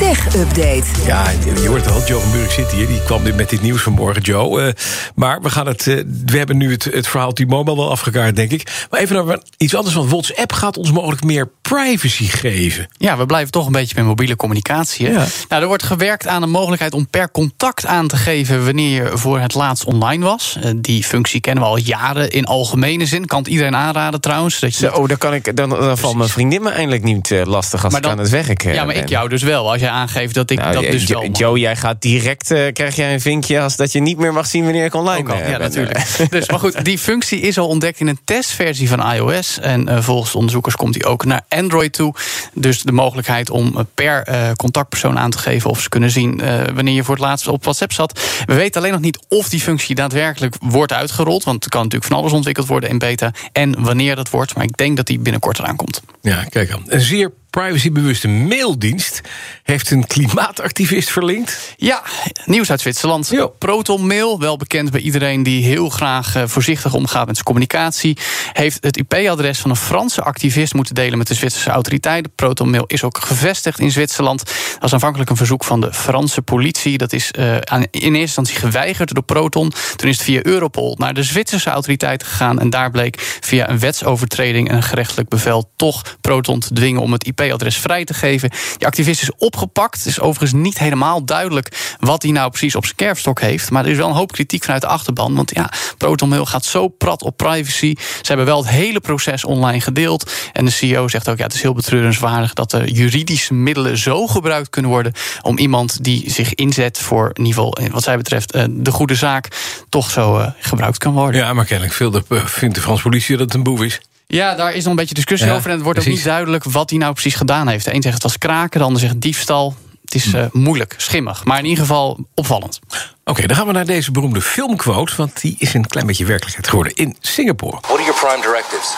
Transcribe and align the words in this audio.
Tech 0.00 0.34
Update. 0.36 0.82
Ja, 1.06 1.30
je 1.62 1.68
hoort 1.68 1.84
het 1.84 1.94
al, 1.94 2.02
Joe 2.06 2.20
van 2.20 2.32
Burg 2.32 2.52
zit 2.52 2.72
hier. 2.72 2.86
Die 2.86 3.02
kwam 3.02 3.24
dit 3.24 3.36
met 3.36 3.50
dit 3.50 3.62
nieuws 3.62 3.82
vanmorgen, 3.82 4.22
Joe. 4.22 4.66
Uh, 4.66 4.72
maar 5.14 5.42
we, 5.42 5.50
gaan 5.50 5.66
het, 5.66 5.86
uh, 5.86 6.02
we 6.26 6.38
hebben 6.38 6.56
nu 6.56 6.72
het, 6.72 6.84
het 6.84 7.08
verhaal 7.08 7.32
T-Mobile 7.32 7.76
wel 7.76 7.90
afgekaart, 7.90 8.36
denk 8.36 8.50
ik. 8.50 8.86
Maar 8.90 9.00
even 9.00 9.26
naar 9.26 9.38
iets 9.56 9.74
anders, 9.74 9.94
want 9.94 10.10
WhatsApp 10.10 10.52
gaat 10.52 10.76
ons 10.76 10.92
mogelijk 10.92 11.24
meer 11.24 11.50
privacy 11.62 12.24
geven. 12.24 12.88
Ja, 12.98 13.16
we 13.16 13.26
blijven 13.26 13.50
toch 13.50 13.66
een 13.66 13.72
beetje 13.72 13.94
met 13.96 14.04
mobiele 14.04 14.36
communicatie. 14.36 15.10
Ja. 15.10 15.26
Nou, 15.48 15.62
er 15.62 15.68
wordt 15.68 15.82
gewerkt 15.82 16.26
aan 16.26 16.42
een 16.42 16.50
mogelijkheid 16.50 16.94
om 16.94 17.08
per 17.08 17.30
contact 17.30 17.86
aan 17.86 18.08
te 18.08 18.16
geven... 18.16 18.64
wanneer 18.64 19.02
je 19.02 19.18
voor 19.18 19.40
het 19.40 19.54
laatst 19.54 19.84
online 19.84 20.24
was. 20.24 20.56
Uh, 20.64 20.70
die 20.76 21.04
functie 21.04 21.40
kennen 21.40 21.62
we 21.62 21.68
al 21.68 21.78
jaren 21.78 22.30
in 22.30 22.44
algemene 22.44 23.06
zin. 23.06 23.26
Kan 23.26 23.38
het 23.38 23.48
iedereen 23.48 23.76
aanraden 23.76 24.20
trouwens. 24.20 24.60
Dat 24.60 24.76
je 24.76 24.86
Zo, 24.86 25.06
dan, 25.06 25.18
kan 25.18 25.34
ik, 25.34 25.56
dan, 25.56 25.68
dan 25.68 25.98
valt 25.98 26.16
mijn 26.16 26.28
vriendin 26.28 26.62
me 26.62 26.70
eindelijk 26.70 27.02
niet 27.02 27.30
lastig 27.44 27.84
als 27.84 27.92
maar 27.92 28.02
dan, 28.02 28.10
ik 28.10 28.16
aan 28.16 28.22
het 28.22 28.46
werk 28.46 28.62
Ja, 28.62 28.84
maar 28.84 28.94
ben. 28.94 29.02
ik 29.02 29.08
jou 29.08 29.28
dus 29.28 29.42
wel. 29.42 29.70
Als 29.70 29.80
je 29.80 29.89
aangeeft 29.90 30.34
dat 30.34 30.50
ik 30.50 30.58
nou, 30.58 30.72
dat 30.72 30.82
dus 30.82 31.04
wel... 31.04 31.26
Joe, 31.26 31.58
jij 31.58 31.76
gaat 31.76 32.02
direct, 32.02 32.50
uh, 32.50 32.72
krijg 32.72 32.96
jij 32.96 33.12
een 33.12 33.20
vinkje... 33.20 33.60
als 33.60 33.76
dat 33.76 33.92
je 33.92 34.00
niet 34.00 34.18
meer 34.18 34.32
mag 34.32 34.46
zien 34.46 34.64
wanneer 34.64 34.84
ik 34.84 34.94
online 34.94 35.22
ben. 35.22 35.50
Ja, 35.50 35.58
natuurlijk. 35.58 36.06
dus, 36.30 36.48
maar 36.48 36.58
goed, 36.58 36.84
die 36.84 36.98
functie 36.98 37.40
is 37.40 37.58
al 37.58 37.68
ontdekt 37.68 38.00
in 38.00 38.08
een 38.08 38.18
testversie 38.24 38.88
van 38.88 39.12
iOS. 39.12 39.58
En 39.58 39.88
uh, 39.88 40.02
volgens 40.02 40.34
onderzoekers 40.34 40.76
komt 40.76 40.92
die 40.92 41.04
ook 41.04 41.24
naar 41.24 41.42
Android 41.48 41.92
toe. 41.92 42.14
Dus 42.54 42.82
de 42.82 42.92
mogelijkheid 42.92 43.50
om 43.50 43.88
per 43.94 44.28
uh, 44.28 44.50
contactpersoon 44.56 45.18
aan 45.18 45.30
te 45.30 45.38
geven... 45.38 45.70
of 45.70 45.80
ze 45.80 45.88
kunnen 45.88 46.10
zien 46.10 46.42
wanneer 46.74 46.94
je 46.94 47.04
voor 47.04 47.14
het 47.14 47.24
laatst 47.24 47.48
op 47.48 47.62
WhatsApp 47.62 47.92
zat. 47.92 48.20
We 48.46 48.54
weten 48.54 48.80
alleen 48.80 48.92
nog 48.92 49.00
niet 49.00 49.24
of 49.28 49.48
die 49.48 49.60
functie 49.60 49.94
daadwerkelijk 49.94 50.56
wordt 50.60 50.92
uitgerold. 50.92 51.44
Want 51.44 51.64
er 51.64 51.70
kan 51.70 51.82
natuurlijk 51.82 52.12
van 52.12 52.20
alles 52.20 52.32
ontwikkeld 52.32 52.66
worden 52.66 52.90
in 52.90 52.98
beta. 52.98 53.32
En 53.52 53.82
wanneer 53.82 54.16
dat 54.16 54.30
wordt. 54.30 54.54
Maar 54.54 54.64
ik 54.64 54.76
denk 54.76 54.96
dat 54.96 55.06
die 55.06 55.18
binnenkort 55.18 55.58
eraan 55.58 55.76
komt. 55.76 56.02
Ja, 56.20 56.44
kijk 56.44 56.70
aan. 56.70 56.82
Een 56.86 57.00
zeer 57.00 57.32
privacybewuste 57.50 58.28
maildienst 58.28 59.20
heeft 59.62 59.90
een 59.90 60.06
klimaatactivist 60.06 61.10
verlinkt. 61.10 61.74
Ja, 61.76 62.02
nieuws 62.44 62.70
uit 62.70 62.80
Zwitserland. 62.80 63.28
Jo. 63.28 63.54
Proton 63.58 64.06
Mail, 64.06 64.40
wel 64.40 64.56
bekend 64.56 64.90
bij 64.90 65.00
iedereen 65.00 65.42
die 65.42 65.64
heel 65.64 65.88
graag 65.88 66.36
uh, 66.36 66.42
voorzichtig 66.46 66.94
omgaat 66.94 67.26
met 67.26 67.34
zijn 67.34 67.46
communicatie, 67.46 68.16
heeft 68.52 68.78
het 68.84 68.96
IP-adres 68.96 69.58
van 69.58 69.70
een 69.70 69.76
Franse 69.76 70.22
activist 70.22 70.74
moeten 70.74 70.94
delen 70.94 71.18
met 71.18 71.26
de 71.26 71.34
Zwitserse 71.34 71.70
autoriteiten. 71.70 72.32
Proton 72.34 72.70
Mail 72.70 72.84
is 72.86 73.04
ook 73.04 73.18
gevestigd 73.18 73.78
in 73.78 73.90
Zwitserland. 73.90 74.38
Dat 74.44 74.76
was 74.80 74.92
aanvankelijk 74.92 75.30
een 75.30 75.36
verzoek 75.36 75.64
van 75.64 75.80
de 75.80 75.92
Franse 75.92 76.42
politie. 76.42 76.98
Dat 76.98 77.12
is 77.12 77.30
uh, 77.38 77.56
aan, 77.56 77.82
in 77.90 78.00
eerste 78.00 78.18
instantie 78.18 78.56
geweigerd 78.56 79.14
door 79.14 79.22
Proton. 79.22 79.72
Toen 79.96 80.08
is 80.08 80.16
het 80.16 80.24
via 80.24 80.40
Europol 80.42 80.94
naar 80.98 81.14
de 81.14 81.22
Zwitserse 81.22 81.70
autoriteiten 81.70 82.26
gegaan 82.26 82.60
en 82.60 82.70
daar 82.70 82.90
bleek 82.90 83.38
via 83.40 83.68
een 83.68 83.78
wetsovertreding 83.78 84.68
en 84.68 84.76
een 84.76 84.82
gerechtelijk 84.82 85.28
bevel 85.28 85.70
toch 85.76 86.16
Proton 86.20 86.60
te 86.60 86.74
dwingen 86.74 87.02
om 87.02 87.12
het 87.12 87.24
IP 87.24 87.39
IP-adres 87.40 87.76
vrij 87.76 88.04
te 88.04 88.14
geven. 88.14 88.50
Die 88.76 88.86
activist 88.86 89.22
is 89.22 89.30
opgepakt. 89.36 89.98
Het 89.98 90.06
is 90.06 90.20
overigens 90.20 90.62
niet 90.62 90.78
helemaal 90.78 91.24
duidelijk 91.24 91.96
wat 92.00 92.22
hij 92.22 92.32
nou 92.32 92.48
precies 92.50 92.74
op 92.74 92.84
zijn 92.84 92.96
kerfstok 92.96 93.40
heeft. 93.40 93.70
Maar 93.70 93.84
er 93.84 93.90
is 93.90 93.96
wel 93.96 94.08
een 94.08 94.14
hoop 94.14 94.32
kritiek 94.32 94.64
vanuit 94.64 94.82
de 94.82 94.88
achterban. 94.88 95.34
Want 95.34 95.54
ja, 95.54 95.70
ProtonMail 95.98 96.46
gaat 96.46 96.64
zo 96.64 96.88
prat 96.88 97.22
op 97.22 97.36
privacy. 97.36 97.94
Ze 97.96 98.26
hebben 98.26 98.46
wel 98.46 98.58
het 98.58 98.68
hele 98.68 99.00
proces 99.00 99.44
online 99.44 99.80
gedeeld. 99.80 100.32
En 100.52 100.64
de 100.64 100.70
CEO 100.70 101.08
zegt 101.08 101.28
ook, 101.28 101.38
ja, 101.38 101.44
het 101.44 101.54
is 101.54 101.62
heel 101.62 101.74
betreurenswaardig... 101.74 102.52
dat 102.52 102.70
de 102.70 102.92
juridische 102.92 103.54
middelen 103.54 103.98
zo 103.98 104.26
gebruikt 104.26 104.70
kunnen 104.70 104.90
worden... 104.90 105.12
om 105.42 105.58
iemand 105.58 106.04
die 106.04 106.30
zich 106.30 106.54
inzet 106.54 106.98
voor, 106.98 107.30
ieder 107.34 107.52
geval 107.52 107.78
wat 107.90 108.02
zij 108.02 108.16
betreft... 108.16 108.52
de 108.70 108.90
goede 108.90 109.14
zaak, 109.14 109.48
toch 109.88 110.10
zo 110.10 110.52
gebruikt 110.60 110.98
kan 110.98 111.12
worden. 111.12 111.40
Ja, 111.40 111.52
maar 111.52 111.64
kennelijk 111.64 111.94
veel 111.94 112.10
de, 112.10 112.22
vindt 112.28 112.74
de 112.74 112.80
Franse 112.80 113.02
politie 113.02 113.36
dat 113.36 113.44
het 113.44 113.54
een 113.54 113.62
boef 113.62 113.82
is. 113.82 114.00
Ja, 114.30 114.54
daar 114.54 114.72
is 114.72 114.82
nog 114.82 114.90
een 114.90 114.98
beetje 114.98 115.14
discussie 115.14 115.48
ja, 115.48 115.54
over. 115.54 115.70
En 115.70 115.74
het 115.74 115.84
wordt 115.84 115.98
precies. 115.98 116.18
ook 116.18 116.24
niet 116.24 116.32
duidelijk 116.32 116.64
wat 116.64 116.90
hij 116.90 116.98
nou 116.98 117.12
precies 117.12 117.34
gedaan 117.34 117.68
heeft. 117.68 117.84
De 117.84 117.94
een 117.94 118.02
zegt 118.02 118.14
het 118.14 118.22
was 118.22 118.38
kraken, 118.38 118.78
de 118.78 118.86
ander 118.86 119.00
zegt 119.00 119.20
diefstal. 119.20 119.74
Het 120.04 120.14
is 120.14 120.34
uh, 120.34 120.44
moeilijk, 120.52 120.94
schimmig, 120.96 121.44
maar 121.44 121.58
in 121.58 121.64
ieder 121.64 121.84
geval 121.84 122.18
opvallend. 122.34 122.80
Oké, 122.88 123.00
okay, 123.24 123.46
dan 123.46 123.56
gaan 123.56 123.66
we 123.66 123.72
naar 123.72 123.86
deze 123.86 124.10
beroemde 124.10 124.40
filmquote... 124.40 125.16
want 125.16 125.40
die 125.40 125.56
is 125.58 125.74
een 125.74 125.86
klein 125.86 126.06
beetje 126.06 126.24
werkelijkheid 126.24 126.68
geworden 126.68 126.94
in 126.94 127.16
Singapore. 127.20 127.78
What 127.80 127.90
are 127.90 128.02
your 128.02 128.20
prime 128.20 128.42
directives? 128.42 128.88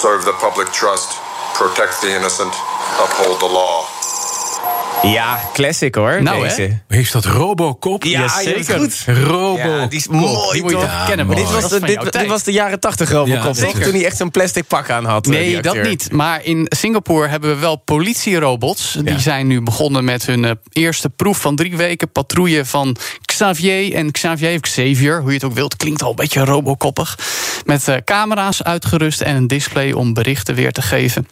Serve 0.00 0.24
the 0.24 0.34
public 0.40 0.66
trust, 0.66 1.20
protect 1.52 2.00
the 2.00 2.08
innocent, 2.08 2.54
uphold 3.04 3.38
the 3.38 3.48
law. 3.48 3.91
Ja, 5.02 5.40
classic 5.52 5.94
hoor. 5.94 6.22
Nou, 6.22 6.42
deze. 6.42 6.60
Hè? 6.60 6.68
Heeft 6.88 7.12
dat 7.12 7.24
Robocop? 7.24 8.04
Ja, 8.04 8.28
zeker. 8.28 8.78
Goed. 8.78 9.04
Robocop. 9.06 9.58
Ja, 9.58 9.86
die 9.86 9.98
is 9.98 10.08
mooi. 10.08 10.52
Die 10.52 10.62
moet 10.62 10.70
je 10.70 10.76
toch? 10.76 10.86
ja, 10.86 11.04
kennen. 11.06 11.26
Maar 11.26 11.36
dit 11.36 11.50
was, 11.52 11.68
de, 11.68 11.80
dit, 11.80 12.12
dit 12.12 12.26
was 12.26 12.42
de 12.42 12.52
jaren 12.52 12.80
tachtig 12.80 13.10
Robocop, 13.10 13.54
ja? 13.54 13.70
Toen 13.72 13.92
hij 13.92 14.04
echt 14.04 14.16
zo'n 14.16 14.30
plastic 14.30 14.66
pak 14.66 14.90
aan 14.90 15.04
had. 15.04 15.26
Nee, 15.26 15.62
dat 15.62 15.82
niet. 15.82 16.12
Maar 16.12 16.44
in 16.44 16.66
Singapore 16.68 17.28
hebben 17.28 17.50
we 17.50 17.56
wel 17.56 17.76
politierobots. 17.76 18.96
Die 19.02 19.18
zijn 19.18 19.46
nu 19.46 19.60
begonnen 19.60 20.04
met 20.04 20.26
hun 20.26 20.42
uh, 20.42 20.50
eerste 20.72 21.10
proef 21.10 21.40
van 21.40 21.56
drie 21.56 21.76
weken. 21.76 22.12
Patrouille 22.12 22.64
van 22.64 22.96
Xavier 23.24 23.94
en 23.94 24.10
Xavier, 24.10 24.54
of 24.54 24.60
Xavier, 24.60 25.20
hoe 25.20 25.28
je 25.28 25.34
het 25.34 25.44
ook 25.44 25.54
wilt. 25.54 25.76
Klinkt 25.76 26.02
al 26.02 26.10
een 26.10 26.16
beetje 26.16 26.44
robokoppig. 26.44 27.18
Met 27.64 27.88
uh, 27.88 27.96
camera's 28.04 28.62
uitgerust 28.62 29.20
en 29.20 29.36
een 29.36 29.46
display 29.46 29.92
om 29.92 30.14
berichten 30.14 30.54
weer 30.54 30.72
te 30.72 30.82
geven. 30.82 31.26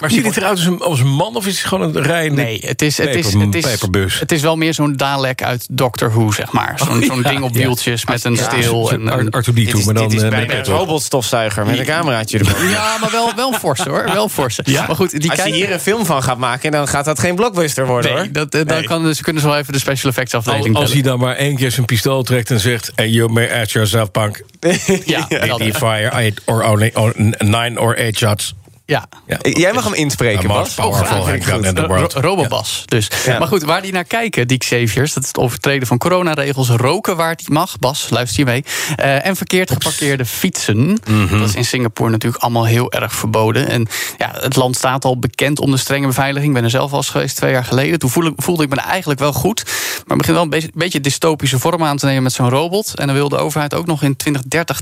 Maar 0.00 0.10
ziet 0.10 0.24
het 0.24 0.36
eruit 0.36 0.56
als 0.56 0.66
een, 0.66 0.80
als 0.80 1.00
een 1.00 1.14
man 1.14 1.36
of 1.36 1.46
is 1.46 1.58
het 1.58 1.66
gewoon 1.66 1.96
een 1.96 2.02
rij? 2.02 2.28
Nee, 2.28 2.60
het 2.66 2.82
is, 2.82 2.98
het, 2.98 3.14
is, 3.14 3.32
het, 3.32 3.54
is, 3.54 4.18
het 4.18 4.32
is 4.32 4.42
wel 4.42 4.56
meer 4.56 4.74
zo'n 4.74 4.96
Dalek 4.96 5.42
uit 5.42 5.66
Doctor 5.70 6.10
Who, 6.10 6.32
zeg 6.32 6.52
maar. 6.52 6.74
Zo'n 6.76 7.02
oh, 7.02 7.06
zo'n 7.06 7.22
ding 7.22 7.42
op 7.42 7.54
wieltjes 7.54 8.02
ja. 8.02 8.12
met 8.12 8.24
een 8.24 8.34
ja, 8.34 8.42
steel. 8.42 8.90
En, 8.90 9.30
Arthur 9.30 9.54
D. 9.54 9.70
toe, 9.70 9.84
maar 9.84 9.94
dan 9.94 10.08
bij 10.08 10.58
een 10.58 10.64
robotstofzuiger 10.64 11.66
met 11.66 11.78
een 11.78 11.84
cameraatje 11.84 12.38
erboven. 12.38 12.68
Ja, 12.68 12.96
maar 13.00 13.10
wel, 13.10 13.34
wel 13.34 13.52
forse 13.52 13.88
hoor. 13.88 14.04
Wel 14.12 14.28
forse. 14.28 14.62
Ja? 14.64 14.86
Maar 14.86 14.96
goed, 14.96 15.20
die 15.20 15.30
Als 15.30 15.38
kijk... 15.38 15.48
je 15.48 15.54
hier 15.54 15.72
een 15.72 15.80
film 15.80 16.06
van 16.06 16.22
gaat 16.22 16.38
maken, 16.38 16.70
dan 16.70 16.88
gaat 16.88 17.04
dat 17.04 17.18
geen 17.18 17.34
blockbuster 17.34 17.86
worden 17.86 18.12
nee, 18.12 18.20
hoor. 18.20 18.32
Dat, 18.32 18.52
dan 18.52 18.66
nee. 18.66 18.84
kan, 18.84 19.02
dus 19.02 19.20
kunnen 19.20 19.42
ze 19.42 19.48
wel 19.48 19.58
even 19.58 19.72
de 19.72 19.78
special 19.78 20.10
effects 20.10 20.34
afdeling 20.34 20.74
Als, 20.74 20.84
als 20.84 20.92
hij 20.92 21.02
dan 21.02 21.18
maar 21.18 21.36
één 21.36 21.56
keer 21.56 21.70
zijn 21.70 21.86
pistool 21.86 22.22
trekt 22.22 22.50
en 22.50 22.60
zegt... 22.60 22.92
And 22.94 23.12
you 23.12 23.32
may 23.32 23.60
ask 23.60 23.70
yourself, 23.70 24.10
punk. 24.10 24.42
ja, 25.04 25.26
fire 25.72 26.08
eight 26.08 26.40
or 26.44 26.64
only 26.64 26.90
or 26.94 27.12
nine 27.38 27.80
or 27.80 27.96
eight 27.96 28.16
shots. 28.16 28.54
Ja. 28.88 29.08
ja. 29.26 29.38
Jij 29.42 29.72
mag 29.72 29.84
hem 29.84 29.94
inspreken, 29.94 30.48
Bas. 30.48 30.74
Powerful 30.74 32.20
Robobas. 32.20 32.82
Dus. 32.86 33.10
Ja. 33.24 33.38
Maar 33.38 33.48
goed, 33.48 33.62
waar 33.62 33.82
die 33.82 33.92
naar 33.92 34.04
kijken, 34.04 34.48
die 34.48 34.58
Xaviers... 34.58 35.12
dat 35.12 35.22
is 35.22 35.28
het 35.28 35.38
overtreden 35.38 35.88
van 35.88 35.98
coronaregels, 35.98 36.68
roken 36.68 37.16
waar 37.16 37.36
die 37.36 37.50
mag. 37.50 37.78
Bas, 37.78 38.06
luister 38.10 38.38
je 38.38 38.44
mee. 38.44 38.64
Uh, 39.00 39.26
en 39.26 39.36
verkeerd 39.36 39.70
geparkeerde 39.70 40.24
fietsen. 40.24 40.78
Mm 40.78 40.98
-hmm. 41.04 41.38
Dat 41.38 41.48
is 41.48 41.54
in 41.54 41.64
Singapore 41.64 42.10
natuurlijk 42.10 42.42
allemaal 42.42 42.66
heel 42.66 42.92
erg 42.92 43.14
verboden. 43.14 43.68
En 43.68 43.86
ja, 44.18 44.32
het 44.40 44.56
land 44.56 44.76
staat 44.76 45.04
al 45.04 45.18
bekend 45.18 45.60
om 45.60 45.70
de 45.70 45.76
strenge 45.76 46.06
beveiliging. 46.06 46.48
Ik 46.48 46.54
ben 46.54 46.64
er 46.64 46.70
zelf 46.70 46.90
al 46.90 46.96
eens 46.96 47.08
geweest 47.08 47.36
twee 47.36 47.52
jaar 47.52 47.64
geleden. 47.64 47.98
Toen 47.98 48.10
voelde, 48.10 48.32
voelde 48.36 48.62
ik 48.62 48.68
me 48.68 48.76
eigenlijk 48.80 49.20
wel 49.20 49.32
goed. 49.32 49.64
Maar 49.64 50.16
het 50.16 50.16
begint 50.16 50.36
wel 50.36 50.42
een 50.42 50.50
beetje, 50.50 50.70
beetje 50.74 51.00
dystopische 51.00 51.58
vorm 51.58 51.84
aan 51.84 51.96
te 51.96 52.06
nemen 52.06 52.22
met 52.22 52.32
zo'n 52.32 52.48
robot. 52.50 52.94
En 52.94 53.06
dan 53.06 53.16
wil 53.16 53.28
de 53.28 53.36
overheid 53.36 53.74
ook 53.74 53.86
nog 53.86 54.02
in 54.02 54.16
2030 54.16 54.80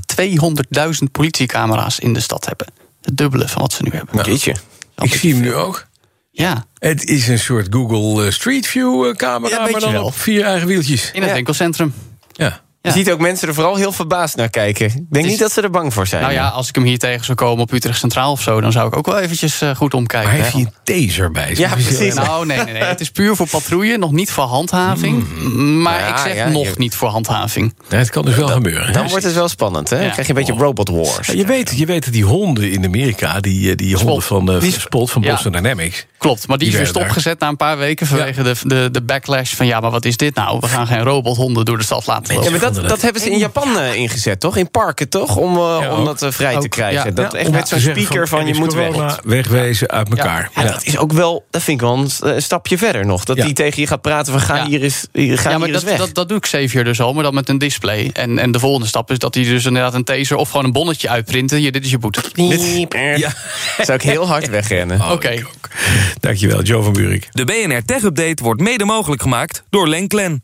200.000 1.01 1.11
politiecamera's 1.11 1.99
in 1.99 2.13
de 2.13 2.19
stad 2.19 2.45
hebben 2.45 2.86
het 3.07 3.17
dubbele 3.17 3.47
van 3.47 3.61
wat 3.61 3.73
ze 3.73 3.83
nu 3.83 3.91
hebben. 3.93 4.15
Nou, 4.15 4.29
Jeetje. 4.29 4.55
Ik 4.97 5.13
zie 5.13 5.33
hem 5.33 5.41
nu 5.41 5.53
ook. 5.53 5.87
Ja. 6.31 6.65
Het 6.77 7.03
is 7.03 7.27
een 7.27 7.39
soort 7.39 7.67
Google 7.69 8.31
Street 8.31 8.67
View 8.67 9.15
camera, 9.15 9.55
ja, 9.55 9.71
maar 9.71 9.79
dan 9.79 9.91
wel. 9.91 10.05
op 10.05 10.15
vier 10.15 10.43
eigen 10.43 10.67
wieltjes. 10.67 11.11
In 11.11 11.21
het 11.21 11.31
winkelcentrum. 11.31 11.93
Ja. 12.31 12.61
Je 12.87 12.93
ziet 12.93 13.11
ook 13.11 13.19
mensen 13.19 13.47
er 13.47 13.53
vooral 13.53 13.75
heel 13.75 13.91
verbaasd 13.91 14.35
naar 14.35 14.49
kijken. 14.49 14.85
Ik 14.85 15.05
denk 15.09 15.25
is, 15.25 15.31
niet 15.31 15.39
dat 15.39 15.51
ze 15.51 15.61
er 15.61 15.69
bang 15.69 15.93
voor 15.93 16.07
zijn. 16.07 16.21
Nou 16.21 16.33
ja, 16.33 16.47
als 16.47 16.69
ik 16.69 16.75
hem 16.75 16.83
hier 16.83 16.97
tegen 16.97 17.25
zou 17.25 17.37
komen 17.37 17.63
op 17.63 17.71
Utrecht 17.71 17.99
Centraal 17.99 18.31
of 18.31 18.41
zo... 18.41 18.61
dan 18.61 18.71
zou 18.71 18.87
ik 18.87 18.97
ook 18.97 19.05
wel 19.05 19.19
eventjes 19.19 19.61
uh, 19.61 19.75
goed 19.75 19.93
omkijken. 19.93 20.29
Maar 20.29 20.39
heeft 20.39 20.53
hij 20.53 20.61
een 20.61 20.73
taser 20.83 21.31
bij 21.31 21.47
zich? 21.47 21.57
Ja, 21.57 21.73
precies. 21.83 22.13
Nou, 22.13 22.45
nee, 22.45 22.57
nee, 22.57 22.73
nee. 22.73 22.83
Het 22.83 22.99
is 22.99 23.11
puur 23.11 23.35
voor 23.35 23.47
patrouille, 23.47 23.97
nog 23.97 24.11
niet 24.11 24.31
voor 24.31 24.43
handhaving. 24.43 25.25
Mm. 25.39 25.81
Maar 25.81 25.99
ja, 25.99 26.07
ik 26.07 26.17
zeg 26.17 26.35
ja, 26.35 26.49
nog 26.49 26.67
je... 26.67 26.73
niet 26.77 26.95
voor 26.95 27.09
handhaving. 27.09 27.73
Ja, 27.89 27.97
het 27.97 28.09
kan 28.09 28.25
dus 28.25 28.35
wel 28.35 28.47
dan, 28.47 28.55
gebeuren. 28.55 28.93
Dan 28.93 29.07
wordt 29.09 29.23
het 29.23 29.33
wel 29.33 29.47
spannend, 29.47 29.89
hè? 29.89 29.99
Dan 29.99 30.11
krijg 30.11 30.27
je 30.27 30.33
een 30.33 30.39
beetje 30.39 30.53
oh. 30.53 30.59
robot 30.59 30.89
wars. 30.89 31.27
je, 31.27 31.45
weet, 31.45 31.73
je 31.75 31.85
weet 31.85 32.03
dat 32.03 32.13
die 32.13 32.25
honden 32.25 32.71
in 32.71 32.85
Amerika... 32.85 33.39
die, 33.39 33.75
die 33.75 33.87
Spot. 33.87 34.01
honden 34.01 34.23
van 34.23 34.53
uh, 34.55 34.61
die 34.61 34.71
Spot 34.71 35.11
van 35.11 35.21
Boston 35.21 35.51
Dynamics... 35.51 36.05
Klopt, 36.17 36.47
maar 36.47 36.57
die, 36.57 36.69
die 36.69 36.79
is 36.79 36.91
weer 36.91 37.01
stopgezet 37.01 37.39
na 37.39 37.47
een 37.47 37.57
paar 37.57 37.77
weken... 37.77 38.07
vanwege 38.07 38.43
de, 38.43 38.55
de, 38.63 38.89
de 38.91 39.01
backlash 39.01 39.53
van... 39.53 39.65
ja, 39.65 39.79
maar 39.79 39.91
wat 39.91 40.05
is 40.05 40.17
dit 40.17 40.35
nou? 40.35 40.57
We 40.59 40.67
gaan 40.67 40.87
geen 40.87 41.03
robothonden 41.03 41.65
door 41.65 41.77
de 41.77 41.83
stad 41.83 42.05
laten 42.05 42.35
lopen. 42.35 42.51
Ja, 42.51 42.57
maar 42.59 42.73
dat 42.73 42.76
veranderen. 42.81 42.89
Dat 42.89 43.01
hebben 43.01 43.21
ze 43.21 43.31
in 43.31 43.37
Japan 43.37 43.79
eh, 43.79 43.93
ingezet, 43.95 44.39
toch? 44.39 44.57
In 44.57 44.71
parken, 44.71 45.09
toch? 45.09 45.35
Om, 45.35 45.55
eh, 45.57 45.77
Ja, 45.81 45.95
om 45.95 46.05
dat 46.05 46.21
eh, 46.21 46.31
vrij 46.31 46.57
te 46.59 46.69
krijgen. 46.69 47.05
ja. 47.05 47.11
dat 47.11 47.31
Ja, 47.31 47.39
echt 47.39 47.51
met 47.51 47.67
zo'n 47.67 47.79
speaker 47.79 48.27
van, 48.27 48.47
je 48.47 48.53
moet 48.53 48.73
weg. 48.73 49.19
wegwezen 49.23 49.89
uit 49.89 50.09
elkaar. 50.09 50.49
Ja, 50.55 50.63
dat 50.63 50.83
is 50.85 50.97
ook 50.97 51.11
wel, 51.13 51.45
dat 51.49 51.61
vind 51.63 51.81
ik 51.81 51.87
wel 51.87 51.97
een, 51.97 52.09
een 52.35 52.41
stapje 52.41 52.77
verder 52.77 53.05
nog. 53.05 53.23
Dat 53.23 53.37
Ja. 53.37 53.45
die 53.45 53.53
tegen 53.53 53.81
je 53.81 53.87
gaat 53.87 54.01
praten 54.01 54.31
van 54.31 54.41
ga 54.41 54.55
Ja. 54.55 54.65
hier 54.65 54.81
eens, 54.81 55.07
hier, 55.13 55.37
ga 55.37 55.49
ja, 55.49 55.57
maar 55.57 55.71
dat, 55.71 55.83
weg. 55.83 55.97
dat, 55.97 56.13
dat 56.13 56.27
doe 56.27 56.37
ik 56.37 56.43
Xavier 56.43 56.83
dus 56.83 57.01
al, 57.01 57.13
maar 57.13 57.23
dan 57.23 57.33
met 57.33 57.49
een 57.49 57.57
display. 57.57 58.09
En, 58.13 58.39
en 58.39 58.51
de 58.51 58.59
volgende 58.59 58.87
stap 58.87 59.11
is 59.11 59.17
dat 59.19 59.33
hij 59.35 59.43
dus 59.43 59.65
inderdaad 59.65 59.93
een 59.93 60.03
taser 60.03 60.37
of 60.37 60.49
gewoon 60.49 60.65
een 60.65 60.71
bonnetje 60.71 61.09
uitprinten. 61.09 61.57
Hier, 61.57 61.71
dit 61.71 61.85
is 61.85 61.91
je 61.91 61.97
boete. 61.97 62.21
Piep. 62.33 62.93
Ja. 63.17 63.33
Zou 63.77 63.93
ik 63.97 64.01
heel 64.01 64.27
hard 64.27 64.49
wegrennen. 64.59 65.01
Oh, 65.01 65.11
Oké. 65.11 65.43
Dankjewel, 66.19 66.61
Joe 66.61 66.83
van 66.83 66.93
Buurik. 66.93 67.27
De 67.31 67.45
BNR 67.45 67.85
Tech 67.85 68.03
Update 68.03 68.43
wordt 68.43 68.61
mede 68.61 68.85
mogelijk 68.85 69.21
gemaakt 69.21 69.63
door 69.69 69.87
Lenklen. 69.87 70.43